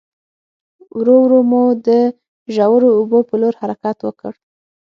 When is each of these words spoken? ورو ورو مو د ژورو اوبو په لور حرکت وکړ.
ورو 0.97 1.15
ورو 1.23 1.39
مو 1.49 1.63
د 1.87 1.89
ژورو 2.55 2.89
اوبو 2.97 3.19
په 3.29 3.35
لور 3.41 3.53
حرکت 3.61 3.97
وکړ. 4.03 4.33